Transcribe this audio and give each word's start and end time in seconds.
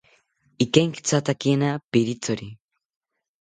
Ikenkithatakakina 0.63 1.69
pirithori 1.91 2.49